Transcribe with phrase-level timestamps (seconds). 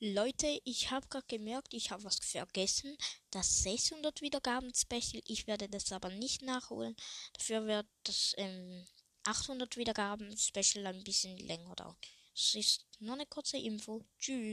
[0.00, 2.96] Leute, ich habe gerade gemerkt, ich habe was vergessen.
[3.32, 5.20] Das 600 Wiedergaben Special.
[5.26, 6.94] Ich werde das aber nicht nachholen.
[7.32, 8.86] Dafür wird das ähm,
[9.24, 11.96] 800 Wiedergaben Special ein bisschen länger dauern.
[12.32, 14.04] Das ist nur eine kurze Info.
[14.20, 14.46] Tschüss.